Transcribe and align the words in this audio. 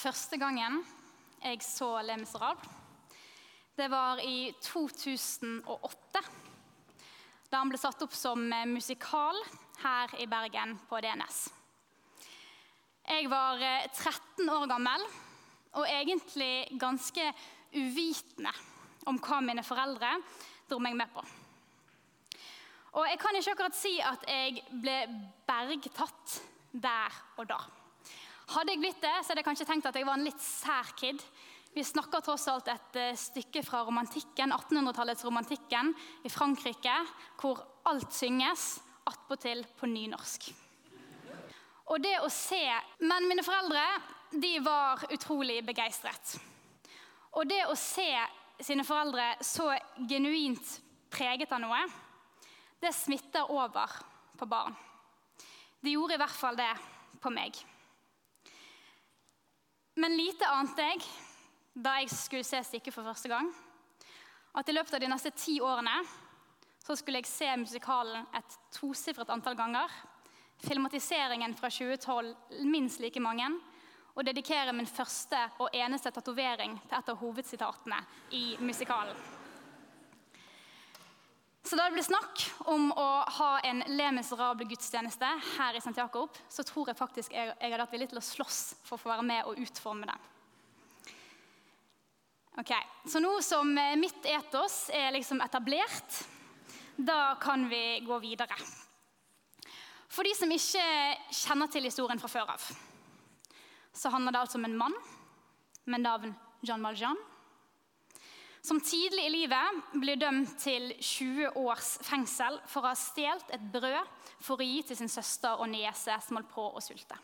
Første 0.00 0.38
gangen 0.40 0.78
jeg 1.42 1.58
så 1.60 1.98
Le 2.00 2.14
Miserable, 2.16 2.68
det 3.76 3.88
var 3.92 4.20
i 4.24 4.48
2008. 4.64 6.22
Da 7.50 7.58
han 7.60 7.68
ble 7.68 7.80
satt 7.80 8.00
opp 8.06 8.14
som 8.16 8.46
musikal 8.70 9.36
her 9.82 10.14
i 10.22 10.24
Bergen 10.30 10.72
på 10.88 11.02
DNS. 11.04 11.40
Jeg 13.10 13.28
var 13.28 13.60
13 13.60 14.48
år 14.54 14.64
gammel 14.70 15.04
og 15.76 15.84
egentlig 15.84 16.78
ganske 16.80 17.26
uvitende 17.74 18.54
om 19.10 19.20
hva 19.20 19.42
mine 19.44 19.66
foreldre 19.66 20.14
dro 20.70 20.78
meg 20.80 20.96
med 20.96 21.12
på. 21.12 21.26
Og 22.96 23.04
jeg 23.10 23.20
kan 23.20 23.36
ikke 23.36 23.52
akkurat 23.52 23.76
si 23.76 23.92
at 24.00 24.24
jeg 24.32 24.64
ble 24.80 24.96
bergtatt 25.50 26.40
der 26.72 27.20
og 27.36 27.52
da. 27.52 27.60
Hadde 28.50 28.72
jeg 28.74 28.80
blitt 28.82 28.98
det, 28.98 29.12
så 29.22 29.30
hadde 29.30 29.44
jeg 29.44 29.46
kanskje 29.46 29.66
tenkt 29.68 29.86
at 29.86 29.94
jeg 29.94 30.06
var 30.08 30.18
en 30.18 30.26
litt 30.26 30.40
sær 30.42 30.88
kid. 30.98 31.20
Vi 31.70 31.84
snakker 31.86 32.22
tross 32.26 32.48
alt 32.50 32.66
et 32.72 32.96
eh, 32.98 33.14
stykke 33.14 33.62
fra 33.62 33.84
romantikken, 33.86 34.50
1800-tallets 34.56 35.22
romantikken 35.22 35.92
i 36.26 36.32
Frankrike, 36.32 36.96
hvor 37.38 37.62
alt 37.86 38.10
synges, 38.10 38.80
attpåtil 39.06 39.62
på 39.78 39.86
nynorsk. 39.92 40.50
Og 41.90 42.02
det 42.02 42.16
å 42.22 42.28
se 42.30 42.60
Men 43.02 43.26
mine 43.26 43.42
foreldre 43.42 43.82
de 44.30 44.52
var 44.62 45.06
utrolig 45.14 45.60
begeistret. 45.66 46.36
Og 47.38 47.46
det 47.50 47.64
å 47.70 47.78
se 47.78 48.10
sine 48.62 48.84
foreldre 48.86 49.32
så 49.46 49.70
genuint 50.10 50.76
preget 51.10 51.50
av 51.54 51.62
noe, 51.62 51.80
det 52.82 52.94
smitter 52.94 53.50
over 53.50 53.94
på 54.38 54.46
barn. 54.50 54.74
Det 55.80 55.94
gjorde 55.94 56.18
i 56.18 56.22
hvert 56.22 56.40
fall 56.42 56.58
det 56.58 56.72
på 57.22 57.30
meg. 57.30 57.58
Men 59.94 60.16
lite 60.16 60.46
ante 60.46 60.86
jeg 60.86 61.02
da 61.74 61.96
jeg 62.00 62.10
skulle 62.12 62.46
se 62.46 62.60
stykket 62.66 62.94
for 62.94 63.06
første 63.06 63.30
gang, 63.30 63.48
at 64.58 64.68
i 64.68 64.74
løpet 64.74 64.94
av 64.94 65.02
de 65.02 65.08
neste 65.10 65.30
ti 65.34 65.60
årene 65.62 65.94
så 66.82 66.96
skulle 66.98 67.20
jeg 67.20 67.30
se 67.30 67.48
musikalen 67.60 68.26
et 68.34 68.56
tosifret 68.74 69.30
antall 69.30 69.56
ganger. 69.58 69.90
Filmatiseringen 70.60 71.54
fra 71.54 71.70
2012 71.70 72.64
minst 72.66 73.00
like 73.00 73.20
mange. 73.20 73.46
Og 74.14 74.26
dedikere 74.26 74.72
min 74.74 74.88
første 74.90 75.38
og 75.62 75.70
eneste 75.72 76.10
tatovering 76.10 76.74
til 76.82 76.98
et 76.98 77.12
av 77.12 77.20
hovedsitatene 77.20 78.00
i 78.36 78.56
musikalen. 78.58 79.39
Så 81.70 81.76
da 81.78 81.84
det 81.86 81.94
ble 81.94 82.02
snakk 82.02 82.40
om 82.66 82.88
å 82.98 83.04
ha 83.30 83.50
en 83.62 83.84
Le 83.94 84.08
Miserable-gudstjeneste 84.16 85.28
her 85.52 85.76
i 85.78 85.78
St. 85.78 85.92
Jakob, 85.94 86.34
så 86.50 86.64
tror 86.66 86.90
jeg 86.90 86.98
faktisk 86.98 87.36
jeg, 87.36 87.52
jeg 87.52 87.70
hadde 87.70 87.84
vært 87.84 87.94
villig 87.94 88.08
til 88.10 88.18
å 88.18 88.22
slåss 88.26 88.58
for 88.88 88.96
å 88.96 88.98
få 88.98 89.12
være 89.12 89.26
med 89.28 89.46
og 89.46 89.60
utforme 89.62 90.08
den. 90.10 90.24
Ok, 92.58 92.74
Så 93.06 93.22
nå 93.22 93.36
som 93.46 93.70
mitt 94.02 94.26
etos 94.26 94.80
er 94.90 95.14
liksom 95.14 95.44
etablert, 95.46 96.18
da 96.98 97.36
kan 97.38 97.68
vi 97.70 98.00
gå 98.02 98.18
videre. 98.18 98.58
For 100.10 100.26
de 100.26 100.34
som 100.34 100.50
ikke 100.50 100.82
kjenner 101.44 101.70
til 101.70 101.86
historien 101.86 102.18
fra 102.18 102.34
før 102.34 102.50
av, 102.58 102.66
så 103.94 104.10
handler 104.10 104.34
det 104.34 104.42
altså 104.42 104.58
om 104.58 104.66
en 104.66 104.78
mann 104.82 105.02
med 105.86 106.02
navn 106.02 106.34
Jean 106.66 106.82
Valjean 106.82 107.29
som 108.62 108.80
tidlig 108.80 109.24
i 109.26 109.32
livet 109.32 109.92
blir 109.96 110.18
dømt 110.20 110.52
til 110.60 110.90
20 111.00 111.56
års 111.56 111.94
fengsel 112.04 112.58
for 112.68 112.84
å 112.84 112.92
ha 112.92 112.98
stjålet 112.98 113.54
et 113.56 113.66
brød 113.72 114.28
for 114.44 114.60
å 114.60 114.66
gi 114.66 114.82
til 114.84 114.98
sin 114.98 115.12
søster 115.12 115.60
og 115.60 115.70
niese 115.72 116.16
som 116.24 116.36
holdt 116.36 116.52
på 116.52 116.66
å 116.68 116.82
sulte. 116.84 117.16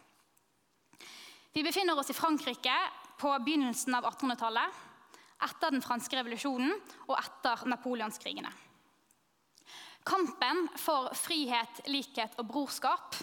Vi 1.52 1.64
befinner 1.64 1.96
oss 1.96 2.12
i 2.12 2.16
Frankrike 2.16 2.76
på 3.20 3.32
begynnelsen 3.44 3.94
av 3.96 4.04
1800-tallet, 4.10 4.82
etter 5.46 5.72
den 5.72 5.84
franske 5.84 6.16
revolusjonen 6.18 6.72
og 7.06 7.16
etter 7.16 7.64
napoleonskrigene. 7.68 8.50
Kampen 10.06 10.66
for 10.78 11.10
frihet, 11.18 11.80
likhet 11.90 12.36
og 12.38 12.48
brorskap 12.52 13.16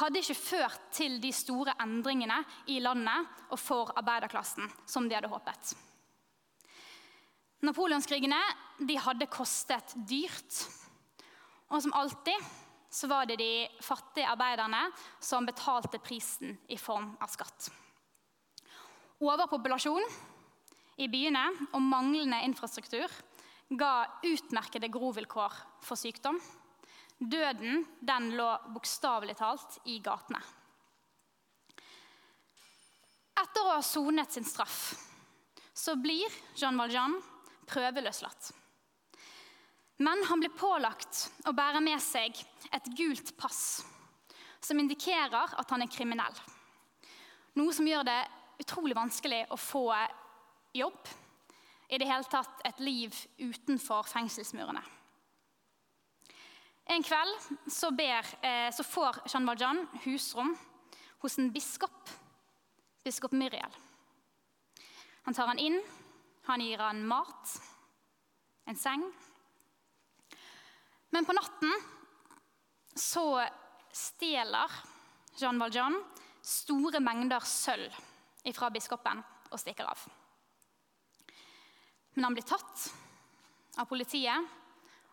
hadde 0.00 0.20
ikke 0.20 0.36
ført 0.36 0.88
til 0.96 1.20
de 1.22 1.30
store 1.32 1.76
endringene 1.84 2.40
i 2.72 2.80
landet 2.82 3.52
og 3.52 3.60
for 3.60 3.92
arbeiderklassen 3.96 4.66
som 4.88 5.06
de 5.08 5.16
hadde 5.16 5.30
håpet. 5.30 5.76
Napoleonskrigene 7.64 8.38
de 8.84 8.98
hadde 9.00 9.28
kostet 9.32 9.94
dyrt. 10.08 10.60
Og 11.72 11.80
som 11.82 11.94
alltid 11.96 12.36
så 12.92 13.08
var 13.10 13.26
det 13.28 13.38
de 13.40 13.66
fattige 13.82 14.28
arbeiderne 14.28 14.82
som 15.20 15.46
betalte 15.46 16.00
prisen 16.00 16.56
i 16.68 16.78
form 16.80 17.10
av 17.20 17.32
skatt. 17.32 17.70
Overpopulasjon 19.24 20.04
i 21.00 21.08
byene 21.12 21.42
og 21.72 21.82
manglende 21.82 22.42
infrastruktur 22.46 23.10
ga 23.68 24.06
utmerkede 24.24 24.90
grovilkår 24.92 25.56
for 25.84 25.98
sykdom. 25.98 26.38
Døden 27.18 27.82
den 28.04 28.30
lå 28.36 28.48
bokstavelig 28.74 29.38
talt 29.40 29.78
i 29.88 29.98
gatene. 30.04 30.40
Etter 33.36 33.64
å 33.64 33.74
ha 33.74 33.82
sonet 33.84 34.32
sin 34.32 34.46
straff 34.48 34.94
så 35.76 35.96
blir 36.00 36.32
Jean 36.56 36.78
Valjean 36.80 37.16
prøveløslatt. 37.68 38.52
Men 39.96 40.24
han 40.28 40.42
blir 40.42 40.52
pålagt 40.52 41.26
å 41.48 41.54
bære 41.56 41.80
med 41.84 42.02
seg 42.04 42.36
et 42.74 42.90
gult 42.98 43.32
pass 43.40 43.84
som 44.60 44.80
indikerer 44.80 45.54
at 45.56 45.70
han 45.72 45.84
er 45.84 45.92
kriminell. 45.92 46.36
Noe 47.56 47.72
som 47.72 47.86
gjør 47.88 48.04
det 48.04 48.18
utrolig 48.60 48.96
vanskelig 48.96 49.44
å 49.52 49.56
få 49.60 49.86
jobb, 50.76 50.98
i 51.88 51.98
det 52.02 52.08
hele 52.08 52.26
tatt 52.26 52.64
et 52.66 52.80
liv 52.82 53.14
utenfor 53.38 54.08
fengselsmurene. 54.10 54.82
En 56.90 57.02
kveld 57.02 57.46
så, 57.70 57.92
ber, 57.94 58.26
eh, 58.46 58.70
så 58.74 58.82
får 58.86 59.20
Jean 59.30 59.46
Valjean 59.46 59.84
husrom 60.04 60.52
hos 61.22 61.38
en 61.38 61.52
biskop, 61.54 62.10
biskop 63.06 63.34
Myriel. 63.34 63.70
Han 65.26 65.34
tar 65.34 65.50
han 65.50 65.62
inn 65.62 65.78
han 66.46 66.62
gir 66.62 66.82
han 66.82 67.02
mat, 67.06 67.54
en 68.66 68.78
seng. 68.78 69.04
Men 71.14 71.26
på 71.26 71.34
natten 71.34 71.72
så 72.96 73.26
stjeler 73.94 74.72
Jean 75.36 75.58
Valjean 75.60 75.96
store 76.46 77.00
mengder 77.02 77.44
sølv 77.46 77.94
fra 78.54 78.70
biskopen 78.70 79.22
og 79.50 79.58
stikker 79.58 79.88
av. 79.90 80.04
Men 82.14 82.28
han 82.28 82.36
blir 82.36 82.46
tatt 82.46 82.86
av 83.76 83.88
politiet 83.90 84.54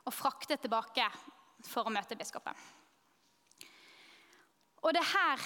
og 0.04 0.14
fraktet 0.14 0.62
tilbake 0.64 1.08
for 1.66 1.88
å 1.88 1.94
møte 1.94 2.18
biskopen. 2.20 2.56
Og 4.84 4.92
det 4.94 5.02
er 5.02 5.12
her 5.14 5.44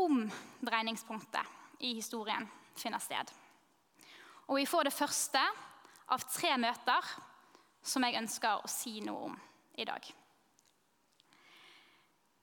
omdreiningspunktet 0.00 1.84
i 1.86 1.92
historien 1.98 2.46
finner 2.78 3.02
sted. 3.02 3.30
Og 4.50 4.58
vi 4.58 4.66
får 4.66 4.88
det 4.88 4.94
første 4.94 5.40
av 6.10 6.24
tre 6.26 6.56
møter 6.58 7.10
som 7.86 8.02
jeg 8.02 8.18
ønsker 8.18 8.64
å 8.64 8.70
si 8.70 8.96
noe 9.04 9.28
om 9.28 9.36
i 9.78 9.86
dag. 9.86 10.02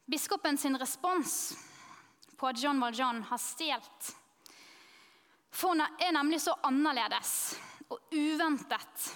Biskopen 0.08 0.56
sin 0.56 0.80
respons 0.80 1.52
på 2.40 2.48
at 2.48 2.64
John 2.64 2.80
Valjean 2.80 3.20
har 3.28 3.44
stjålet, 3.44 4.14
er 6.00 6.14
nemlig 6.16 6.40
så 6.40 6.54
annerledes 6.70 7.58
og 7.92 8.14
uventet 8.16 9.08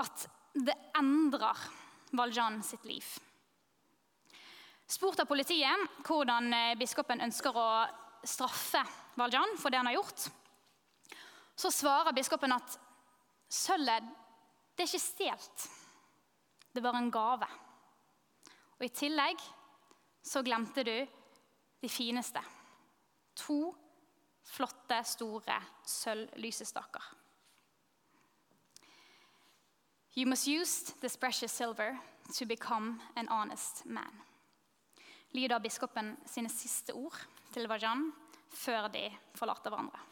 at 0.00 0.26
det 0.54 0.76
endrer 0.96 1.60
Valjean 2.16 2.60
sitt 2.64 2.84
liv. 2.88 3.04
Spurt 4.88 5.20
av 5.20 5.28
politiet 5.28 6.04
hvordan 6.06 6.54
biskopen 6.80 7.20
ønsker 7.24 7.56
å 7.56 7.70
straffe 8.24 8.80
Valjean 9.20 9.58
for 9.60 9.68
det 9.72 9.82
han 9.82 9.90
har 9.90 9.98
gjort, 9.98 10.30
så 11.62 11.70
svarer 11.70 12.14
biskopen 12.16 12.54
at 12.56 12.76
sølvet 13.52 14.10
det 14.72 14.86
er 14.86 14.88
ikke 14.88 15.04
stjålet. 15.04 15.64
Det 16.72 16.80
var 16.82 16.96
en 16.96 17.10
gave. 17.12 17.46
Og 18.78 18.84
I 18.86 18.94
tillegg 18.96 19.42
så 20.24 20.40
glemte 20.42 20.82
du 20.82 20.94
de 21.82 21.90
fineste. 21.92 22.40
To 23.44 23.58
flotte, 24.48 25.02
store 25.04 25.58
sølvlysestaker. 25.86 27.04
You 30.16 30.26
must 30.26 30.48
use 30.48 30.92
this 31.00 31.16
precious 31.16 31.52
silver 31.52 31.98
to 32.34 32.46
become 32.46 33.00
an 33.16 33.28
honest 33.28 33.84
man. 33.84 34.22
Lyder 35.32 35.58
biskopen 35.58 36.16
sine 36.26 36.48
siste 36.48 36.92
ord 36.92 37.16
til 37.52 37.68
Vajan 37.68 38.10
før 38.52 38.88
de 38.92 39.06
forlater 39.34 39.70
hverandre. 39.70 40.11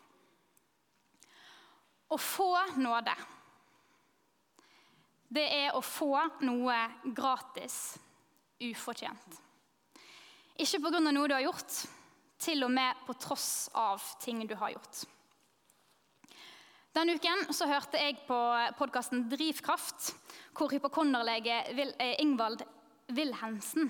Å 2.10 2.18
få 2.18 2.50
nåde, 2.82 3.14
det 5.30 5.46
er 5.46 5.76
å 5.78 5.82
få 5.84 6.16
noe 6.42 6.76
gratis, 7.14 7.94
ufortjent. 8.66 9.38
Ikke 10.60 10.80
pga. 10.82 10.98
noe 11.00 11.28
du 11.30 11.36
har 11.36 11.44
gjort, 11.46 11.76
til 12.40 12.64
og 12.66 12.72
med 12.74 13.06
på 13.06 13.14
tross 13.20 13.70
av 13.78 14.02
ting 14.20 14.42
du 14.48 14.56
har 14.58 14.74
gjort. 14.74 15.04
Denne 16.90 17.14
uken 17.14 17.46
så 17.54 17.68
hørte 17.70 18.00
jeg 18.02 18.18
på 18.26 18.40
podkasten 18.80 19.28
Drivkraft, 19.30 20.10
hvor 20.58 20.72
hypokonderlege 20.74 21.62
eh, 21.70 22.16
Ingvald 22.18 22.64
Wilhelmsen 23.14 23.86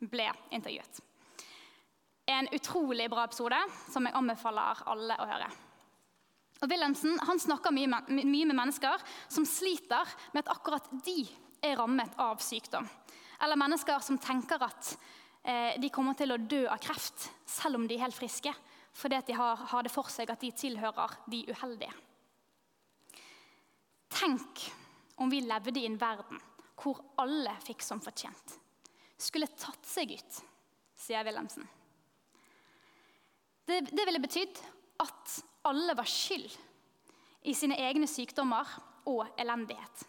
ble 0.00 0.30
intervjuet. 0.56 1.02
En 2.28 2.48
utrolig 2.56 3.10
bra 3.12 3.28
episode 3.28 3.60
som 3.92 4.08
jeg 4.08 4.16
anbefaler 4.16 4.86
alle 4.88 5.20
å 5.20 5.28
høre. 5.28 5.50
Og 6.58 6.70
Wilhelmsen 6.70 7.18
han 7.22 7.38
snakker 7.38 7.74
mye 7.74 8.00
mye 8.08 8.48
med 8.48 8.56
mennesker 8.56 9.02
som 9.30 9.46
sliter 9.46 10.10
med 10.34 10.42
at 10.42 10.56
akkurat 10.56 10.88
de 11.06 11.22
er 11.62 11.78
rammet 11.78 12.18
av 12.18 12.42
sykdom. 12.42 12.86
Eller 13.42 13.58
mennesker 13.58 14.02
som 14.02 14.18
tenker 14.18 14.62
at 14.66 14.90
eh, 15.42 15.78
de 15.78 15.90
kommer 15.94 16.18
til 16.18 16.34
å 16.34 16.40
dø 16.40 16.64
av 16.66 16.82
kreft 16.82 17.28
selv 17.46 17.78
om 17.78 17.86
de 17.86 17.94
er 17.94 18.06
helt 18.06 18.18
friske, 18.18 18.52
fordi 18.98 19.20
de 19.28 19.38
har, 19.38 19.62
har 19.70 19.86
det 19.86 19.94
for 19.94 20.10
seg 20.10 20.30
at 20.32 20.42
de 20.42 20.50
tilhører 20.50 21.14
de 21.30 21.44
uheldige. 21.52 21.94
Tenk 24.18 24.64
om 25.22 25.30
vi 25.30 25.44
levde 25.44 25.78
i 25.78 25.86
en 25.86 25.98
verden 26.00 26.40
hvor 26.78 27.00
alle 27.18 27.52
fikk 27.62 27.82
som 27.82 28.02
fortjent. 28.02 28.54
Skulle 29.18 29.50
tatt 29.58 29.86
seg 29.86 30.14
ut, 30.14 30.40
sier 30.98 31.26
Wilhelmsen. 31.26 31.66
Det, 33.66 33.82
det 33.90 34.04
ville 34.06 34.22
betydd 34.22 34.60
at 35.02 35.38
alle 35.68 35.94
var 35.96 36.08
skyld 36.08 36.54
i 37.48 37.54
sine 37.54 37.78
egne 37.80 38.08
sykdommer 38.10 38.68
og 39.08 39.26
elendighet. 39.40 40.04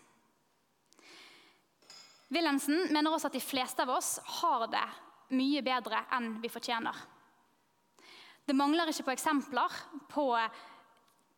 Wilhelmsen 2.29 2.91
mener 2.93 3.11
også 3.11 3.29
at 3.29 3.37
de 3.37 3.43
fleste 3.43 3.83
av 3.83 3.93
oss 3.95 4.17
har 4.41 4.67
det 4.69 4.85
mye 5.33 5.61
bedre 5.65 6.03
enn 6.15 6.35
vi 6.41 6.51
fortjener. 6.51 6.95
Det 8.45 8.57
mangler 8.57 8.89
ikke 8.89 9.07
på 9.07 9.13
eksempler 9.13 9.73
på 10.09 10.25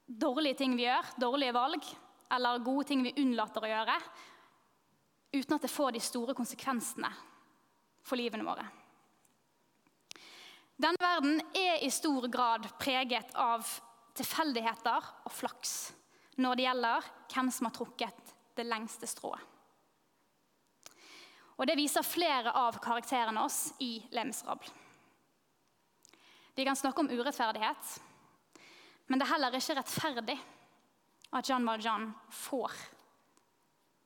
dårlige 0.07 0.61
ting 0.61 0.75
vi 0.79 0.85
gjør, 0.85 1.13
dårlige 1.19 1.55
valg, 1.55 1.87
eller 2.31 2.63
gode 2.63 2.87
ting 2.87 3.03
vi 3.03 3.15
unnlater 3.19 3.63
å 3.63 3.71
gjøre, 3.71 3.95
uten 5.35 5.55
at 5.55 5.65
det 5.65 5.71
får 5.71 5.95
de 5.95 6.03
store 6.03 6.35
konsekvensene 6.35 7.11
for 8.03 8.19
livene 8.19 8.47
våre. 8.47 8.63
Denne 10.81 10.99
verden 10.99 11.39
er 11.55 11.83
i 11.83 11.91
stor 11.93 12.25
grad 12.31 12.65
preget 12.81 13.35
av 13.37 13.67
tilfeldigheter 14.21 15.07
og 15.25 15.33
flaks 15.33 15.91
når 16.41 16.57
det 16.57 16.65
gjelder 16.67 17.07
hvem 17.33 17.49
som 17.53 17.67
har 17.67 17.75
trukket 17.75 18.35
det 18.57 18.65
lengste 18.67 19.09
strået. 19.09 19.41
Og 21.61 21.67
Det 21.67 21.77
viser 21.77 22.01
flere 22.01 22.53
av 22.57 22.79
karakterene 22.81 23.43
oss 23.45 23.73
i 23.79 24.01
Le 24.11 24.23
Vi 26.55 26.65
kan 26.65 26.75
snakke 26.75 26.99
om 26.99 27.09
urettferdighet, 27.09 28.01
men 29.07 29.19
det 29.19 29.27
er 29.27 29.33
heller 29.33 29.55
ikke 29.55 29.75
rettferdig 29.77 30.39
at 31.31 31.49
Jean 31.49 31.65
Valjean 31.65 32.13
får 32.29 32.71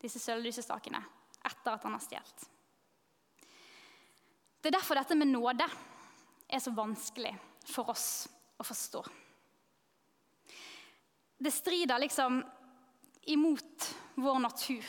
disse 0.01 0.19
sølvlysestakene 0.19 0.99
etter 1.45 1.71
at 1.71 1.83
han 1.83 1.93
har 1.95 2.03
stjålet. 2.03 2.45
Det 4.61 4.69
er 4.69 4.77
derfor 4.77 4.95
dette 4.95 5.15
med 5.15 5.31
nåde 5.31 5.65
er 6.49 6.59
så 6.59 6.73
vanskelig 6.75 7.35
for 7.65 7.89
oss 7.89 8.27
å 8.57 8.63
forstå. 8.65 9.03
Det 11.37 11.51
strider 11.51 11.99
liksom 11.99 12.43
imot 13.23 13.95
vår 14.15 14.39
natur. 14.39 14.85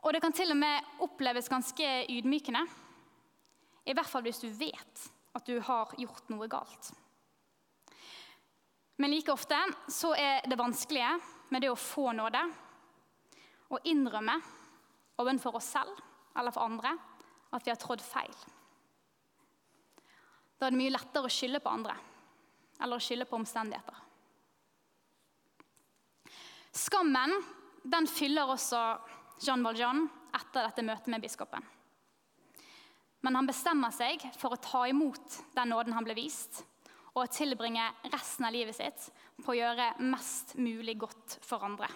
Og 0.00 0.12
det 0.12 0.20
kan 0.22 0.32
til 0.32 0.52
og 0.54 0.60
med 0.60 1.02
oppleves 1.04 1.50
ganske 1.50 1.88
ydmykende. 2.08 2.62
I 3.84 3.96
hvert 3.96 4.08
fall 4.08 4.24
hvis 4.24 4.40
du 4.42 4.48
vet 4.54 5.06
at 5.36 5.46
du 5.46 5.58
har 5.64 5.92
gjort 5.98 6.30
noe 6.32 6.48
galt. 6.50 6.92
Men 9.00 9.12
like 9.14 9.32
ofte 9.32 9.56
så 9.88 10.12
er 10.14 10.44
det 10.48 10.58
vanskelige 10.60 11.12
med 11.50 11.64
det 11.64 11.70
å 11.72 11.78
få 11.78 12.10
nåde, 12.12 12.40
å 13.70 13.78
innrømme 13.88 14.34
overfor 15.20 15.56
oss 15.60 15.70
selv 15.72 15.94
eller 16.36 16.54
for 16.54 16.66
andre 16.68 16.92
at 17.50 17.64
vi 17.64 17.72
har 17.72 17.80
trådd 17.80 18.02
feil. 18.04 18.34
Da 20.58 20.68
er 20.68 20.74
det 20.74 20.80
mye 20.82 20.92
lettere 20.92 21.26
å 21.28 21.32
skylde 21.32 21.62
på 21.64 21.72
andre 21.72 21.96
eller 22.80 22.96
å 22.96 23.02
skylde 23.02 23.28
på 23.28 23.38
omstendigheter. 23.40 24.09
Skammen 26.72 27.34
den 27.82 28.06
fyller 28.06 28.50
også 28.52 28.80
Jean 29.42 29.64
Valjean 29.64 30.04
etter 30.36 30.66
dette 30.66 30.84
møtet 30.86 31.08
med 31.10 31.22
biskopen. 31.24 31.64
Men 33.20 33.36
han 33.36 33.48
bestemmer 33.48 33.92
seg 33.92 34.22
for 34.38 34.54
å 34.54 34.60
ta 34.62 34.84
imot 34.88 35.40
den 35.56 35.72
nåden 35.72 35.96
han 35.96 36.06
ble 36.06 36.16
vist, 36.16 36.62
og 37.12 37.24
å 37.24 37.32
tilbringe 37.32 37.88
resten 38.12 38.46
av 38.46 38.54
livet 38.54 38.76
sitt 38.76 39.08
på 39.42 39.52
å 39.52 39.58
gjøre 39.58 39.90
mest 40.12 40.54
mulig 40.60 40.94
godt 41.00 41.40
for 41.44 41.64
andre. 41.66 41.88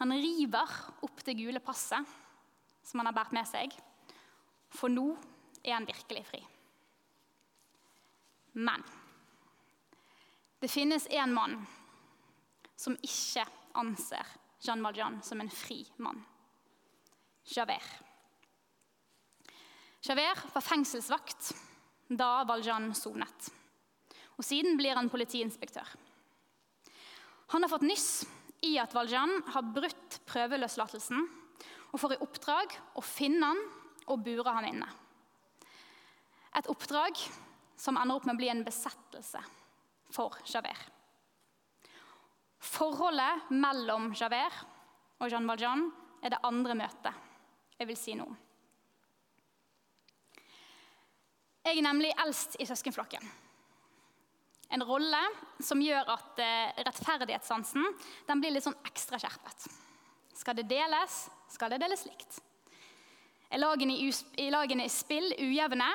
Han 0.00 0.16
river 0.16 0.72
opp 1.04 1.20
det 1.26 1.36
gule 1.36 1.60
passet 1.60 2.08
som 2.82 3.02
han 3.02 3.10
har 3.10 3.14
båret 3.14 3.36
med 3.36 3.46
seg, 3.46 3.74
for 4.72 4.90
nå 4.90 5.12
er 5.60 5.76
han 5.76 5.86
virkelig 5.86 6.24
fri. 6.30 6.40
Men 8.56 8.82
det 10.60 10.72
finnes 10.72 11.06
en 11.12 11.34
mann 11.36 11.58
som 12.80 12.96
ikke 13.04 13.44
anser 13.80 14.36
Jean 14.64 14.82
Valjean 14.84 15.18
som 15.24 15.40
en 15.40 15.52
fri 15.52 15.82
mann. 16.00 16.20
Javert. 17.44 17.90
Javert 20.04 20.46
var 20.54 20.64
fengselsvakt 20.64 21.50
da 22.08 22.42
Valjean 22.48 22.90
sonet. 22.96 23.50
Og 24.38 24.46
Siden 24.46 24.78
blir 24.80 24.96
han 24.96 25.10
politiinspektør. 25.12 25.88
Han 27.52 27.64
har 27.64 27.72
fått 27.72 27.84
nyss 27.84 28.24
i 28.64 28.76
at 28.80 28.94
Valjean 28.96 29.32
har 29.52 29.72
brutt 29.74 30.20
prøveløslatelsen 30.28 31.26
og 31.90 32.00
får 32.00 32.14
i 32.16 32.22
oppdrag 32.24 32.76
å 32.96 33.04
finne 33.04 33.52
han 33.52 33.60
og 34.10 34.24
bure 34.24 34.54
han 34.56 34.68
inne. 34.70 34.88
Et 36.56 36.70
oppdrag 36.70 37.18
som 37.80 37.98
ender 38.00 38.16
opp 38.16 38.26
med 38.28 38.36
å 38.36 38.40
bli 38.40 38.50
en 38.52 38.64
besettelse 38.64 39.42
for 40.14 40.40
Javert. 40.48 40.99
Forholdet 42.60 43.50
mellom 43.56 44.10
Javert 44.12 44.66
og 45.20 45.30
Jean 45.32 45.48
Valjean 45.48 45.86
er 46.20 46.34
det 46.34 46.44
andre 46.44 46.76
møtet 46.76 47.26
jeg 47.80 47.88
vil 47.88 47.96
si 47.96 48.12
noe 48.12 48.28
om. 48.28 48.38
Jeg 51.64 51.78
er 51.78 51.84
nemlig 51.84 52.10
eldst 52.20 52.58
i 52.60 52.66
søskenflokken. 52.68 53.24
En 54.70 54.84
rolle 54.86 55.20
som 55.64 55.80
gjør 55.82 56.08
at 56.12 56.40
eh, 56.44 56.82
rettferdighetssansen 56.84 57.86
blir 58.28 58.52
litt 58.52 58.64
sånn 58.64 58.76
ekstra 58.86 59.18
skjerpet. 59.20 59.66
Skal 60.36 60.56
det 60.60 60.68
deles, 60.70 61.22
skal 61.52 61.72
det 61.72 61.80
deles 61.82 62.04
likt. 62.08 62.38
Er 63.50 63.60
lagene 63.60 63.96
i, 63.98 64.10
i 64.40 64.50
lagene 64.52 64.86
i 64.86 64.92
spill 64.92 65.32
ujevne, 65.40 65.88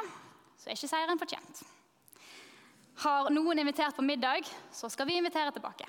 så 0.60 0.70
er 0.70 0.78
ikke 0.78 0.92
seieren 0.92 1.22
fortjent. 1.22 1.62
Har 3.06 3.30
noen 3.34 3.62
invitert 3.62 3.96
på 3.96 4.06
middag, 4.06 4.50
så 4.74 4.90
skal 4.92 5.08
vi 5.10 5.18
invitere 5.22 5.54
tilbake. 5.56 5.88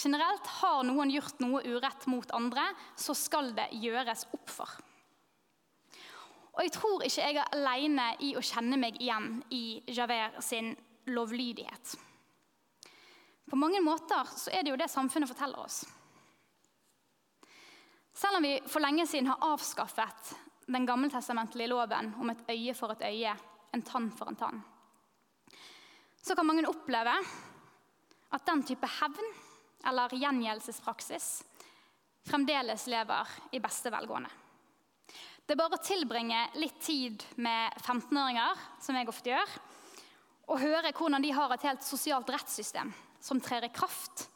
Generelt 0.00 0.46
har 0.60 0.84
noen 0.86 1.10
gjort 1.12 1.40
noe 1.42 1.60
urett 1.66 2.06
mot 2.08 2.30
andre, 2.36 2.64
så 2.96 3.14
skal 3.16 3.52
det 3.56 3.68
gjøres 3.82 4.24
opp 4.32 4.52
for. 4.52 4.76
Og 6.56 6.62
jeg 6.64 6.72
tror 6.74 7.04
ikke 7.04 7.24
jeg 7.24 7.38
er 7.40 7.54
alene 7.56 8.06
i 8.24 8.34
å 8.36 8.44
kjenne 8.44 8.78
meg 8.80 8.96
igjen 9.00 9.38
i 9.54 9.80
Javert 9.92 10.40
sin 10.44 10.72
lovlydighet. 11.10 11.94
På 13.50 13.58
mange 13.58 13.80
måter 13.82 14.28
så 14.36 14.52
er 14.54 14.62
det 14.62 14.72
jo 14.72 14.78
det 14.78 14.90
samfunnet 14.90 15.30
forteller 15.30 15.64
oss. 15.64 15.82
Selv 18.14 18.38
om 18.38 18.44
vi 18.44 18.56
for 18.68 18.82
lenge 18.84 19.06
siden 19.08 19.30
har 19.30 19.42
avskaffet 19.52 20.34
den 20.70 20.86
gammeltestamentlige 20.86 21.70
loven 21.70 22.12
om 22.20 22.30
et 22.30 22.44
øye 22.52 22.74
for 22.78 22.94
et 22.94 23.06
øye, 23.08 23.32
en 23.74 23.86
tann 23.86 24.10
for 24.14 24.30
en 24.30 24.38
tann, 24.38 24.60
så 26.20 26.34
kan 26.36 26.46
mange 26.46 26.68
oppleve 26.68 27.14
at 28.30 28.46
den 28.46 28.62
type 28.66 28.86
hevn 29.00 29.32
eller 29.86 30.12
gjengjeldelsespraksis 30.14 31.30
fremdeles 32.28 32.86
lever 32.86 33.28
i 33.50 33.60
beste 33.60 33.90
velgående. 33.92 34.30
Det 35.46 35.56
er 35.56 35.58
bare 35.58 35.80
å 35.80 35.82
tilbringe 35.82 36.40
litt 36.60 36.76
tid 36.84 37.24
med 37.42 37.74
15-åringer, 37.82 38.60
som 38.78 38.94
jeg 38.94 39.08
ofte 39.10 39.32
gjør, 39.32 39.54
og 40.50 40.62
høre 40.62 40.92
hvordan 40.94 41.24
de 41.24 41.32
har 41.34 41.54
et 41.54 41.66
helt 41.66 41.86
sosialt 41.86 42.30
rettssystem 42.30 42.92
som 43.22 43.40
trer 43.42 43.66
i 43.66 43.72
kraft 43.74 44.28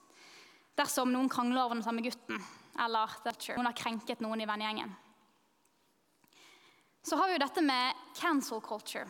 dersom 0.75 1.13
noen 1.15 1.31
krangler 1.31 1.63
over 1.63 1.79
den 1.79 1.87
samme 1.87 2.03
gutten, 2.03 2.41
eller 2.83 3.15
noen 3.55 3.69
har 3.69 3.79
krenket 3.79 4.23
noen 4.25 4.43
i 4.43 4.49
vennegjengen. 4.49 4.91
Så 7.05 7.19
har 7.21 7.29
vi 7.29 7.37
jo 7.37 7.43
dette 7.45 7.63
med 7.63 7.95
cancel 8.17 8.63
culture, 8.65 9.07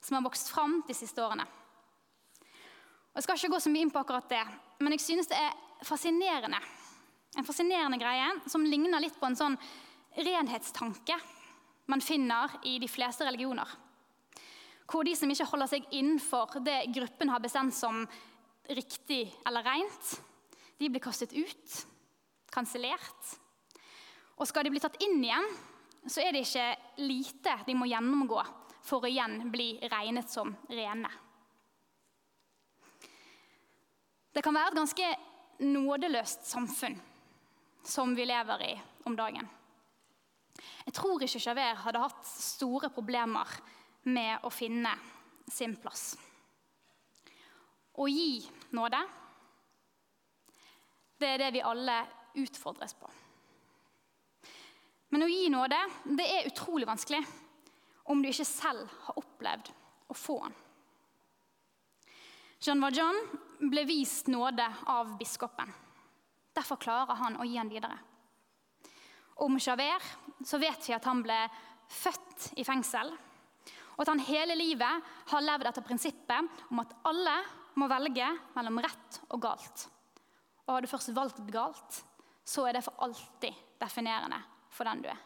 som 0.00 0.16
har 0.16 0.24
vokst 0.24 0.48
fram 0.54 0.80
de 0.86 0.96
siste 0.96 1.20
årene. 1.20 1.44
Og 3.12 3.20
Jeg 3.20 3.26
skal 3.26 3.36
ikke 3.36 3.52
gå 3.52 3.60
så 3.60 3.72
mye 3.72 3.84
inn 3.84 3.92
på 3.92 4.00
akkurat 4.00 4.28
det, 4.32 4.44
men 4.80 4.94
jeg 4.96 5.04
synes 5.04 5.30
det 5.30 5.38
er 5.38 5.54
fascinerende. 5.84 6.60
En 7.38 7.46
fascinerende 7.46 7.98
greie 8.00 8.28
som 8.50 8.64
ligner 8.64 9.00
litt 9.00 9.18
på 9.20 9.28
en 9.28 9.38
sånn 9.38 9.56
renhetstanke 10.16 11.16
man 11.90 12.02
finner 12.04 12.58
i 12.68 12.78
de 12.78 12.88
fleste 12.88 13.26
religioner. 13.26 13.68
hvor 14.92 15.04
de 15.04 15.14
som 15.16 15.30
ikke 15.30 15.46
holder 15.48 15.68
seg 15.70 15.86
innenfor 15.96 16.58
det 16.60 16.92
gruppen 16.92 17.30
har 17.32 17.40
bestemt 17.40 17.72
som 17.72 18.02
riktig 18.68 19.32
eller 19.46 19.64
rent, 19.64 20.10
de 20.76 20.90
blir 20.90 21.00
kastet 21.00 21.32
ut, 21.32 21.76
kansellert. 22.52 23.30
Og 24.36 24.46
skal 24.46 24.66
de 24.66 24.72
bli 24.74 24.82
tatt 24.82 24.98
inn 25.00 25.22
igjen, 25.24 25.48
så 26.04 26.20
er 26.20 26.34
det 26.34 26.44
ikke 26.44 26.66
lite 27.06 27.56
de 27.66 27.76
må 27.78 27.88
gjennomgå 27.88 28.42
for 28.82 29.00
å 29.00 29.08
igjen 29.08 29.46
bli 29.54 29.78
regnet 29.80 30.28
som 30.28 30.52
rene. 30.68 31.08
Det 34.32 34.42
kan 34.44 34.54
være 34.56 34.72
et 34.72 34.78
ganske 34.80 35.08
nådeløst 35.62 36.46
samfunn 36.48 36.96
som 37.84 38.14
vi 38.16 38.24
lever 38.24 38.64
i 38.64 38.72
om 39.04 39.16
dagen. 39.18 39.48
Jeg 40.86 40.94
tror 40.94 41.22
ikke 41.22 41.40
Javert 41.42 41.82
hadde 41.84 42.02
hatt 42.02 42.26
store 42.28 42.90
problemer 42.94 43.48
med 44.08 44.44
å 44.46 44.50
finne 44.52 44.92
sin 45.50 45.74
plass. 45.80 46.12
Å 47.92 48.08
gi 48.08 48.40
nåde, 48.72 49.00
det 51.20 51.28
er 51.28 51.42
det 51.44 51.52
vi 51.58 51.66
alle 51.66 51.98
utfordres 52.40 52.96
på. 52.98 53.10
Men 55.12 55.26
å 55.26 55.28
gi 55.28 55.50
nåde 55.52 55.78
det 56.16 56.24
er 56.24 56.48
utrolig 56.48 56.88
vanskelig 56.88 57.20
om 58.10 58.22
du 58.22 58.30
ikke 58.30 58.48
selv 58.48 58.88
har 59.06 59.18
opplevd 59.20 59.68
å 60.08 60.16
få 60.16 60.38
den. 60.46 60.54
Jean 62.62 62.82
Valjean 62.82 63.18
ble 63.70 63.84
vist 63.86 64.26
nåde 64.26 64.66
av 64.90 65.16
biskopen. 65.18 65.70
Derfor 66.52 66.76
klarer 66.76 67.18
han 67.20 67.38
å 67.40 67.46
gi 67.46 67.56
han 67.56 67.70
videre. 67.70 67.98
Om 69.42 69.58
Javert 69.58 70.46
så 70.46 70.58
vet 70.60 70.88
vi 70.88 70.94
at 70.96 71.06
han 71.08 71.22
ble 71.24 71.38
født 71.92 72.52
i 72.60 72.64
fengsel, 72.66 73.12
og 73.92 74.04
at 74.04 74.10
han 74.10 74.22
hele 74.24 74.56
livet 74.56 75.10
har 75.32 75.44
levd 75.44 75.68
etter 75.68 75.84
prinsippet 75.86 76.70
om 76.72 76.80
at 76.82 76.94
alle 77.08 77.34
må 77.78 77.88
velge 77.88 78.28
mellom 78.56 78.80
rett 78.84 79.20
og 79.30 79.42
galt. 79.42 79.86
Og 80.66 80.74
har 80.74 80.84
du 80.84 80.90
først 80.90 81.12
valgt 81.16 81.42
galt, 81.52 82.02
så 82.44 82.66
er 82.66 82.76
det 82.76 82.84
for 82.84 82.98
alltid 83.04 83.54
definerende 83.80 84.40
for 84.72 84.88
den 84.88 85.04
du 85.04 85.08
er. 85.12 85.20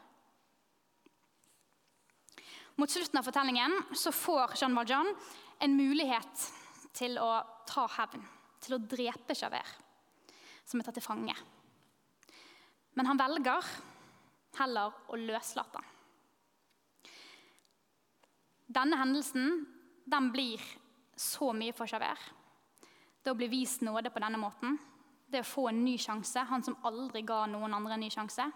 Mot 2.76 2.92
slutten 2.92 3.18
av 3.18 3.24
fortellingen 3.24 3.72
så 3.96 4.12
får 4.12 4.58
Jean 4.60 4.76
Valjean 4.76 5.08
en 5.64 5.76
mulighet 5.78 6.48
til 6.96 7.18
å 7.20 7.30
ta 7.68 7.84
hevn, 7.98 8.24
til 8.62 8.76
å 8.76 8.82
drepe 8.82 9.36
Javert, 9.36 9.76
som 10.64 10.80
er 10.80 10.88
tatt 10.88 10.98
til 10.98 11.04
fange. 11.04 11.36
Men 12.96 13.10
han 13.10 13.20
velger 13.20 13.68
heller 14.56 14.94
å 15.12 15.18
løslate 15.20 15.78
han. 15.78 15.92
Denne 18.66 18.98
hendelsen 18.98 19.60
den 20.08 20.30
blir 20.32 20.62
så 21.16 21.52
mye 21.56 21.74
for 21.76 21.88
Javert. 21.90 22.32
Det 23.22 23.32
å 23.32 23.38
bli 23.38 23.48
vist 23.50 23.82
nåde 23.82 24.10
på 24.14 24.22
denne 24.22 24.40
måten, 24.40 24.76
det 25.26 25.42
å 25.42 25.48
få 25.48 25.68
en 25.70 25.82
ny 25.84 25.96
sjanse, 25.98 26.44
han 26.46 26.62
som 26.62 26.78
aldri 26.86 27.24
ga 27.26 27.44
noen 27.50 27.74
andre 27.74 27.96
en 27.96 28.04
ny 28.06 28.10
sjanse, 28.12 28.46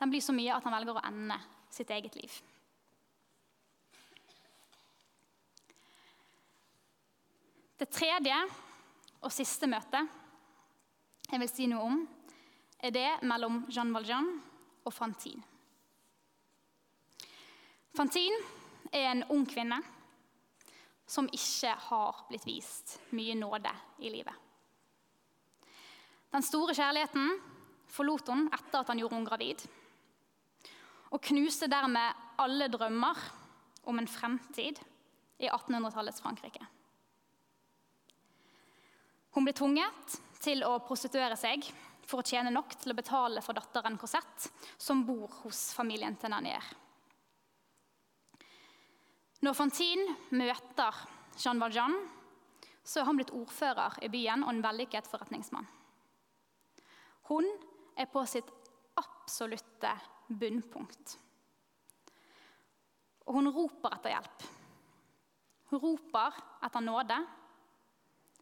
den 0.00 0.12
blir 0.12 0.24
så 0.24 0.34
mye 0.36 0.54
at 0.56 0.64
han 0.64 0.74
velger 0.76 0.96
å 0.96 1.04
ende 1.08 1.36
sitt 1.72 1.90
eget 1.92 2.16
liv. 2.16 2.32
Det 7.76 7.88
tredje 7.92 8.36
og 9.20 9.32
siste 9.34 9.68
møtet 9.68 10.08
jeg 11.26 11.42
vil 11.42 11.50
si 11.50 11.66
noe 11.66 11.82
om, 11.82 12.02
er 12.78 12.92
det 12.94 13.08
mellom 13.26 13.64
Jean 13.72 13.90
Valjean 13.92 14.28
og 14.86 14.94
Fantine. 14.94 15.42
Fantine 17.96 18.38
er 18.94 19.10
en 19.10 19.24
ung 19.32 19.42
kvinne 19.48 19.80
som 21.06 21.28
ikke 21.34 21.72
har 21.88 22.22
blitt 22.28 22.46
vist 22.46 22.96
mye 23.16 23.34
nåde 23.38 23.72
i 24.04 24.12
livet. 24.12 24.34
Den 26.30 26.44
store 26.44 26.74
kjærligheten 26.76 27.36
forlot 27.90 28.30
hun 28.30 28.46
etter 28.52 28.82
at 28.82 28.90
han 28.92 29.00
gjorde 29.00 29.16
henne 29.16 29.30
gravid, 29.30 29.66
og 31.14 31.22
knuste 31.22 31.70
dermed 31.70 32.24
alle 32.42 32.68
drømmer 32.70 33.20
om 33.86 33.98
en 33.98 34.10
fremtid 34.10 34.80
i 35.38 35.48
1800-tallets 35.48 36.22
Frankrike. 36.22 36.66
Hun 39.36 39.44
ble 39.44 39.52
tvunget 39.52 40.14
til 40.40 40.62
å 40.64 40.78
prostituere 40.80 41.36
seg 41.36 41.66
for 42.08 42.22
å 42.22 42.24
tjene 42.24 42.48
nok 42.54 42.72
til 42.80 42.94
å 42.94 42.96
betale 42.96 43.42
for 43.44 43.58
datteren 43.58 43.98
Cosette, 44.00 44.48
som 44.80 45.02
bor 45.04 45.28
hos 45.42 45.74
familien 45.76 46.16
til 46.16 46.32
Nanier. 46.32 46.64
Når 49.44 49.58
Fantine 49.58 50.16
møter 50.32 51.02
Jean 51.36 51.60
Valjean, 51.60 51.98
så 52.80 53.02
er 53.02 53.10
han 53.10 53.20
blitt 53.20 53.34
ordfører 53.36 54.00
i 54.06 54.08
byen 54.08 54.46
og 54.46 54.54
en 54.54 54.64
vellykket 54.64 55.12
forretningsmann. 55.12 55.68
Hun 57.28 57.52
er 57.98 58.08
på 58.08 58.24
sitt 58.30 58.48
absolutte 58.96 59.92
bunnpunkt. 60.32 61.18
Og 63.26 63.36
hun 63.36 63.52
roper 63.52 63.98
etter 63.98 64.16
hjelp. 64.16 64.52
Hun 65.74 65.82
roper 65.82 66.44
etter 66.64 66.88
nåde 66.88 67.24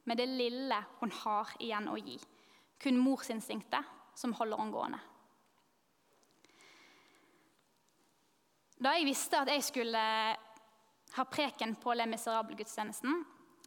med 0.05 0.21
det 0.21 0.29
lille 0.29 0.79
hun 1.01 1.13
har 1.25 1.53
igjen 1.59 1.89
å 1.89 1.99
gi 1.99 2.19
kun 2.85 2.99
morsinstinktet 3.01 4.19
som 4.19 4.35
holder 4.37 4.61
henne 4.61 4.75
gående. 4.75 5.01
Da 8.85 8.93
jeg 8.99 9.07
visste 9.09 9.39
at 9.41 9.49
jeg 9.49 9.65
skulle 9.65 10.03
ha 11.15 11.25
preken 11.31 11.77
på 11.81 11.95
Le 11.95 12.09
Miserable-gudstjenesten, 12.11 13.23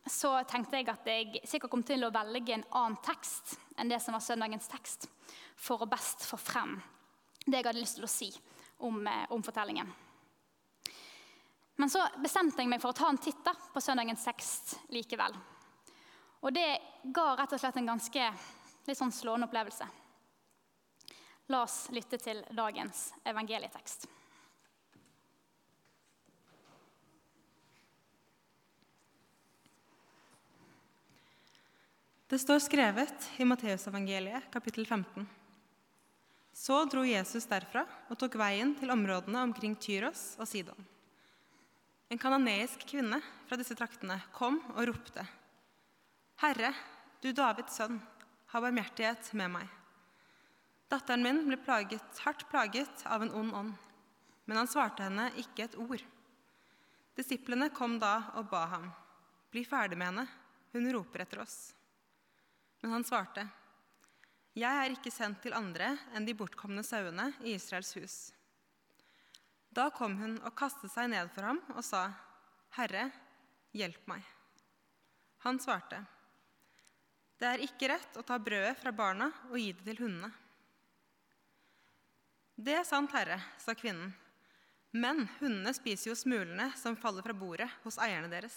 så 0.07 0.33
tenkte 0.47 0.79
jeg 0.79 0.89
at 0.91 1.07
jeg 1.09 1.41
sikkert 1.47 1.71
kom 1.71 1.83
til 1.87 2.05
å 2.05 2.11
velge 2.13 2.53
en 2.55 2.67
annen 2.77 2.99
tekst 3.03 3.57
enn 3.79 3.89
det 3.91 3.99
som 4.03 4.15
var 4.15 4.23
søndagens 4.23 4.69
tekst, 4.71 5.07
for 5.55 5.81
å 5.81 5.89
best 5.89 6.27
få 6.27 6.39
frem 6.39 6.77
det 7.47 7.61
jeg 7.61 7.65
hadde 7.69 7.81
lyst 7.81 7.97
til 7.97 8.05
å 8.05 8.11
si 8.11 8.29
om, 8.83 9.07
eh, 9.07 9.25
om 9.31 9.43
fortellingen. 9.43 9.89
Men 11.77 11.89
så 11.89 12.03
bestemte 12.21 12.61
jeg 12.61 12.69
meg 12.69 12.81
for 12.81 12.91
å 12.91 12.97
ta 12.97 13.09
en 13.09 13.19
titt 13.21 13.43
på 13.45 13.81
søndagens 13.81 14.23
tekst 14.25 14.75
likevel. 14.89 15.35
Og 16.45 16.53
det 16.53 16.67
ga 17.13 17.31
rett 17.39 17.53
og 17.55 17.61
slett 17.61 17.79
en 17.81 17.93
ganske 17.95 18.31
Litt 18.87 18.95
sånn 18.95 19.11
slående 19.11 19.49
opplevelse. 19.49 19.83
La 21.51 21.59
oss 21.65 21.89
lytte 21.91 22.15
til 22.23 22.37
dagens 22.55 23.09
evangelietekst. 23.27 24.05
Det 32.27 32.39
står 32.39 32.59
skrevet 32.63 33.27
i 33.39 33.47
Matteusevangeliet 33.47 34.47
kapittel 34.51 34.87
15. 34.87 35.27
Så 36.55 36.79
dro 36.91 37.03
Jesus 37.07 37.47
derfra 37.47 37.83
og 38.07 38.19
tok 38.19 38.39
veien 38.39 38.71
til 38.79 38.91
områdene 38.91 39.43
omkring 39.49 39.75
Tyros 39.79 40.33
og 40.39 40.47
Sidon. 40.47 40.79
En 42.07 42.19
kanoneisk 42.19 42.87
kvinne 42.87 43.19
fra 43.49 43.59
disse 43.59 43.75
traktene 43.75 44.15
kom 44.35 44.61
og 44.77 44.87
ropte. 44.89 45.27
Herre, 46.37 46.69
du 47.21 47.31
Davids 47.33 47.79
sønn, 47.79 47.97
ha 48.53 48.59
barmhjertighet 48.61 49.31
med 49.39 49.49
meg. 49.55 49.69
Datteren 50.87 51.23
min 51.25 51.39
ble 51.47 51.57
plaget, 51.57 52.19
hardt 52.21 52.43
plaget 52.51 53.01
av 53.09 53.23
en 53.25 53.31
ond 53.35 53.55
ånd, 53.57 53.71
men 54.45 54.59
han 54.61 54.69
svarte 54.69 55.07
henne 55.07 55.31
ikke 55.41 55.65
et 55.65 55.77
ord. 55.81 56.03
Disiplene 57.17 57.71
kom 57.73 57.97
da 57.99 58.35
og 58.37 58.51
ba 58.51 58.67
ham, 58.75 58.85
bli 59.49 59.63
ferdig 59.65 59.97
med 59.97 60.11
henne, 60.11 60.27
hun 60.75 60.85
roper 60.93 61.23
etter 61.25 61.41
oss. 61.41 61.57
Men 62.83 62.93
han 62.93 63.07
svarte, 63.07 63.47
jeg 64.57 64.83
er 64.83 64.93
ikke 64.93 65.13
sendt 65.13 65.41
til 65.41 65.57
andre 65.57 65.95
enn 66.13 66.25
de 66.27 66.35
bortkomne 66.37 66.83
sauene 66.85 67.31
i 67.41 67.55
Israels 67.57 67.95
hus. 67.97 68.17
Da 69.73 69.89
kom 69.93 70.15
hun 70.21 70.37
og 70.43 70.53
kastet 70.57 70.93
seg 70.93 71.09
ned 71.11 71.33
for 71.33 71.49
ham 71.49 71.63
og 71.73 71.81
sa, 71.85 72.11
Herre, 72.77 73.07
hjelp 73.73 74.05
meg. 74.09 74.21
Han 75.45 75.57
svarte, 75.61 76.03
det 77.37 77.49
er 77.49 77.63
ikke 77.65 77.91
rett 77.91 78.17
å 78.17 78.25
ta 78.25 78.39
brødet 78.41 78.77
fra 78.79 78.93
barna 78.95 79.29
og 79.51 79.57
gi 79.61 79.71
det 79.77 79.85
til 79.85 79.99
hundene. 80.05 80.31
Det 82.57 82.73
er 82.73 82.87
sant, 82.87 83.11
herre, 83.13 83.37
sa 83.61 83.75
kvinnen. 83.77 84.09
Men 84.97 85.27
hundene 85.37 85.73
spiser 85.77 86.09
jo 86.09 86.17
smulene 86.17 86.71
som 86.79 86.97
faller 86.97 87.21
fra 87.21 87.35
bordet 87.37 87.69
hos 87.83 87.99
eierne 88.01 88.31
deres. 88.31 88.55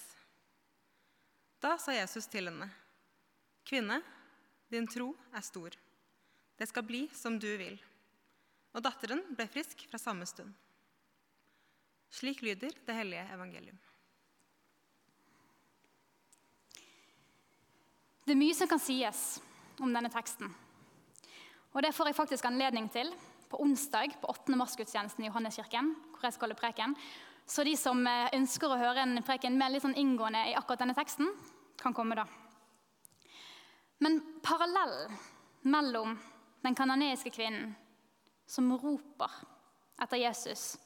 Da 1.61 1.75
sa 1.77 1.93
Jesus 1.93 2.25
til 2.31 2.49
henne, 2.49 2.71
Kvinne, 3.67 3.99
din 4.73 4.87
tro 4.89 5.11
er 5.37 5.43
stor. 5.45 5.75
Det 6.57 6.65
skal 6.65 6.85
bli 6.87 7.03
som 7.13 7.37
du 7.37 7.49
vil. 7.59 7.77
Og 8.73 8.81
datteren 8.81 9.21
ble 9.35 9.45
frisk 9.51 9.85
fra 9.91 9.99
samme 10.01 10.25
stund. 10.25 10.49
Slik 12.11 12.41
lyder 12.41 12.73
det 12.87 12.95
hellige 12.97 13.27
evangelium. 13.35 13.77
Det 18.31 18.37
er 18.37 18.45
mye 18.45 18.55
som 18.55 18.69
kan 18.71 18.79
sies 18.79 19.21
om 19.83 19.89
denne 19.91 20.07
teksten. 20.07 20.47
Og 21.75 21.81
det 21.83 21.89
får 21.91 22.07
jeg 22.07 22.15
faktisk 22.15 22.45
anledning 22.47 22.85
til 22.87 23.09
på 23.51 23.59
onsdag 23.59 24.13
på 24.21 24.29
8. 24.31 24.55
mars-gudstjenesten 24.55 25.25
i 25.25 25.27
Johanneskirken, 25.27 25.89
hvor 26.13 26.23
jeg 26.23 26.37
skal 26.37 26.47
holde 26.47 26.59
preken, 26.61 26.95
Så 27.45 27.65
de 27.67 27.75
som 27.75 28.07
eh, 28.07 28.31
ønsker 28.31 28.71
å 28.71 28.79
høre 28.79 29.03
en 29.03 29.19
preken 29.27 29.59
mer 29.59 29.73
litt 29.73 29.83
sånn 29.83 29.99
inngående 29.99 30.45
i 30.47 30.55
akkurat 30.55 30.79
denne 30.79 30.95
teksten, 30.95 31.27
kan 31.75 31.91
komme 31.91 32.15
da. 32.15 32.23
Men 33.99 34.21
parallellen 34.39 35.11
mellom 35.67 36.15
den 36.63 36.75
kanoneiske 36.75 37.35
kvinnen 37.35 37.75
som 38.47 38.71
roper 38.71 39.41
etter 39.99 40.23
Jesus, 40.23 40.77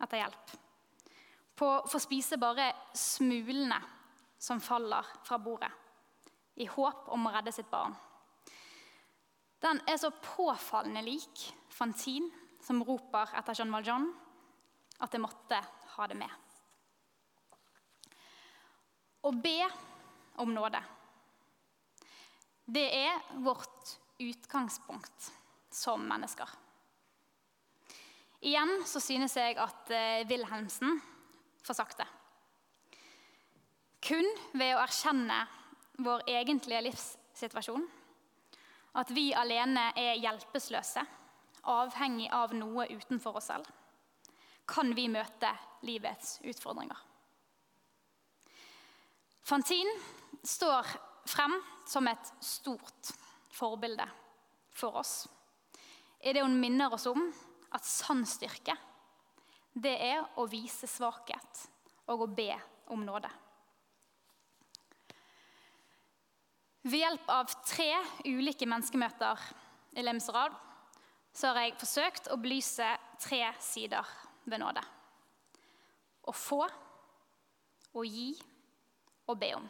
etter 0.00 0.24
hjelp, 0.24 0.60
på 1.60 1.74
å 1.74 1.88
få 1.92 2.00
spise 2.00 2.40
bare 2.40 2.72
smulene 2.96 3.84
som 4.40 4.64
faller 4.64 5.18
fra 5.28 5.36
bordet, 5.36 5.74
i 6.56 6.66
håp 6.70 7.08
om 7.12 7.28
å 7.28 7.32
redde 7.34 7.52
sitt 7.52 7.68
barn. 7.70 7.94
Den 9.60 9.80
er 9.88 9.98
så 10.00 10.10
påfallende 10.10 11.02
lik 11.04 11.46
Fantin, 11.72 12.28
som 12.62 12.82
roper 12.84 13.32
etter 13.38 13.56
Jean 13.56 13.72
Valjean, 13.72 14.08
at 15.00 15.12
jeg 15.12 15.22
måtte 15.22 15.60
ha 15.96 16.06
det 16.08 16.16
med. 16.18 16.32
Å 19.26 19.32
be 19.32 19.58
om 20.42 20.52
nåde, 20.54 20.80
det 22.66 22.86
er 22.98 23.20
vårt 23.42 23.96
utgangspunkt 24.22 25.30
som 25.70 26.02
mennesker. 26.08 26.48
Igjen 28.46 28.82
så 28.86 29.00
synes 29.02 29.36
jeg 29.38 29.56
at 29.58 29.90
eh, 29.94 30.24
Wilhelmsen 30.28 30.98
får 31.66 31.78
sagt 31.78 32.00
det. 32.02 32.06
Kun 34.06 34.26
ved 34.54 34.76
å 34.76 34.82
erkjenne 34.84 35.38
vår 35.98 36.24
egentlige 36.30 36.82
livssituasjon, 36.88 37.86
at 38.96 39.10
vi 39.12 39.30
alene 39.36 39.90
er 39.98 40.18
hjelpeløse, 40.20 41.04
avhengig 41.66 42.30
av 42.32 42.54
noe 42.56 42.86
utenfor 42.92 43.40
oss 43.40 43.50
selv, 43.50 43.68
kan 44.66 44.92
vi 44.96 45.06
møte 45.10 45.50
livets 45.86 46.40
utfordringer. 46.46 46.98
Fantin 49.46 49.90
står 50.42 50.88
frem 51.26 51.54
som 51.86 52.08
et 52.10 52.32
stort 52.42 53.14
forbilde 53.54 54.06
for 54.74 54.98
oss 55.02 55.20
i 56.26 56.32
det 56.32 56.42
hun 56.42 56.58
minner 56.60 56.92
oss 56.94 57.06
om 57.06 57.28
at 57.76 57.86
sann 57.86 58.24
styrke, 58.26 58.74
det 59.72 59.94
er 60.08 60.24
å 60.40 60.46
vise 60.50 60.88
svakhet 60.90 61.66
og 62.10 62.24
å 62.24 62.26
be 62.26 62.50
om 62.94 63.04
nåde. 63.06 63.30
Ved 66.86 67.00
hjelp 67.02 67.30
av 67.34 67.50
tre 67.66 67.88
ulike 68.28 68.66
menneskemøter 68.68 69.40
i 69.98 70.04
Lemserad 70.04 70.54
så 71.34 71.50
har 71.50 71.64
jeg 71.64 71.80
forsøkt 71.80 72.30
å 72.30 72.38
belyse 72.38 72.86
tre 73.18 73.40
sider 73.58 74.06
ved 74.46 74.62
nåde. 74.62 74.84
Å 76.30 76.32
få, 76.32 76.60
å 77.90 78.06
gi 78.06 78.28
og 79.26 79.42
be 79.42 79.50
om. 79.58 79.66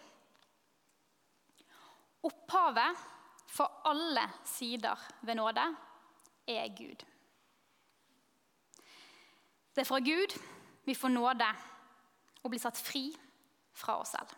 Opphavet 2.29 3.03
for 3.49 3.81
alle 3.89 4.29
sider 4.45 5.09
ved 5.25 5.41
nåde 5.41 5.67
er 6.53 6.69
Gud. 6.77 7.01
Det 9.73 9.87
er 9.87 9.89
fra 9.89 10.05
Gud 10.05 10.37
vi 10.85 10.95
får 10.95 11.17
nåde 11.17 11.49
og 12.43 12.51
blir 12.53 12.61
satt 12.61 12.77
fri 12.77 13.09
fra 13.73 14.03
oss 14.05 14.13
selv. 14.13 14.37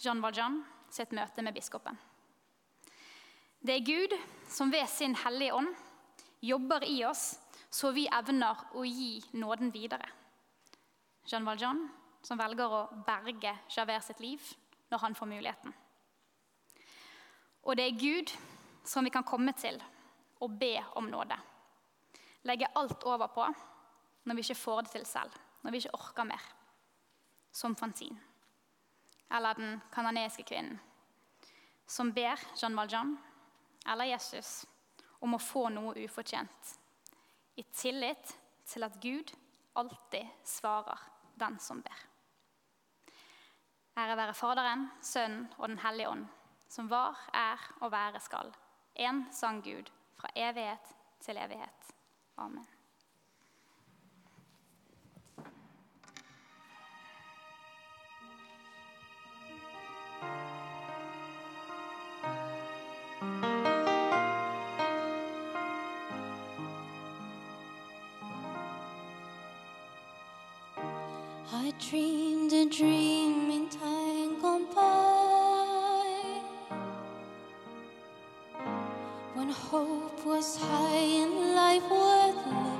Jean 0.00 0.24
Valjean 0.24 0.62
sitt 0.92 1.12
møte 1.16 1.42
med 1.44 1.54
biskopen. 1.56 1.98
Det 3.62 3.76
er 3.76 3.86
Gud 3.86 4.16
som 4.50 4.72
ved 4.72 4.88
sin 4.90 5.14
hellige 5.14 5.54
ånd 5.54 5.70
jobber 6.42 6.84
i 6.84 7.04
oss 7.06 7.36
så 7.72 7.92
vi 7.94 8.04
evner 8.10 8.66
å 8.76 8.84
gi 8.84 9.22
nåden 9.38 9.70
videre. 9.72 10.08
Jean 11.30 11.46
Valjean 11.46 11.86
som 12.22 12.38
velger 12.38 12.74
å 12.74 12.82
berge 13.06 13.54
Javert 13.72 14.04
sitt 14.06 14.20
liv 14.20 14.42
når 14.92 15.04
han 15.06 15.16
får 15.16 15.30
muligheten. 15.30 15.74
Og 17.62 17.78
det 17.78 17.86
er 17.86 17.98
Gud 18.00 18.34
som 18.84 19.06
vi 19.06 19.14
kan 19.14 19.24
komme 19.24 19.54
til 19.56 19.78
og 20.42 20.58
be 20.58 20.74
om 20.98 21.06
nåde. 21.08 21.38
Legge 22.50 22.70
alt 22.74 23.06
over 23.06 23.30
på 23.30 23.46
når 24.26 24.36
vi 24.36 24.44
ikke 24.44 24.58
får 24.58 24.82
det 24.82 24.94
til 24.96 25.06
selv, 25.06 25.32
når 25.62 25.72
vi 25.72 25.82
ikke 25.82 25.94
orker 25.96 26.26
mer. 26.26 26.42
Som 27.52 27.76
Fantin. 27.76 28.18
Eller 29.32 29.54
den 29.54 29.80
kanadiske 29.92 30.44
kvinnen 30.44 30.80
som 31.86 32.12
ber 32.12 32.40
Jean 32.56 32.76
Valjean 32.76 33.16
eller 33.86 34.04
Jesus 34.04 34.66
om 35.20 35.34
å 35.34 35.40
få 35.42 35.68
noe 35.68 35.94
ufortjent, 36.04 36.76
i 37.54 37.62
tillit 37.62 38.32
til 38.66 38.86
at 38.86 38.96
Gud 39.02 39.32
alltid 39.78 40.28
svarer 40.48 40.98
den 41.38 41.58
som 41.60 41.82
ber. 41.84 41.98
Ære 43.98 44.16
være 44.16 44.34
Faderen, 44.34 44.86
Sønnen 45.04 45.50
og 45.58 45.68
Den 45.68 45.82
hellige 45.84 46.08
ånd, 46.08 46.26
som 46.68 46.88
var, 46.88 47.18
er 47.36 47.60
og 47.80 47.92
være 47.92 48.20
skal. 48.24 48.54
En 48.96 49.26
sann 49.32 49.60
Gud, 49.60 49.90
fra 50.16 50.32
evighet 50.36 50.94
til 51.20 51.36
evighet. 51.36 51.92
Amen. 52.40 52.81
Dreamed 71.78 72.52
a 72.52 72.66
dream 72.66 73.50
in 73.50 73.68
time 73.68 74.40
gone 74.40 74.66
by 74.74 76.40
when 79.34 79.48
hope 79.48 80.24
was 80.24 80.56
high 80.56 80.96
and 81.22 81.54
life 81.54 81.90
worth 81.90 82.46
living. 82.46 82.71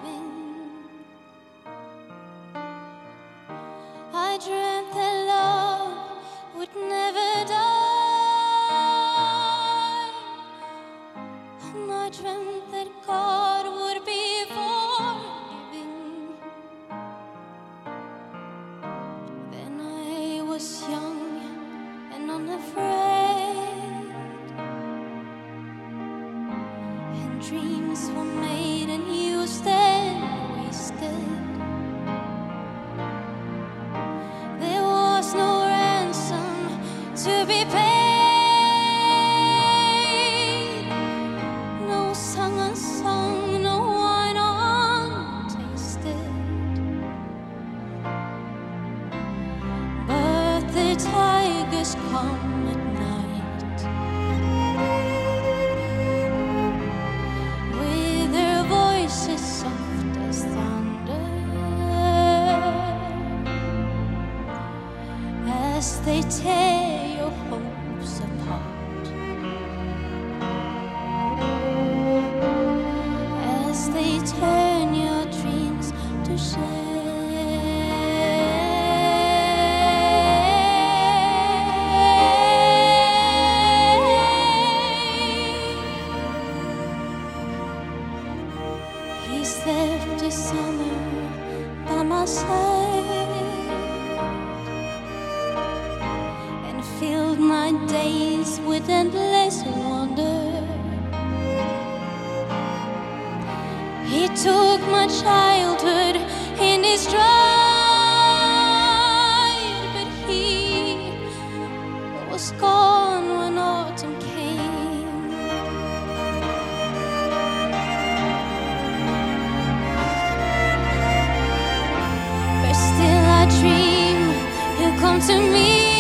To 125.22 125.38
me. 125.38 125.91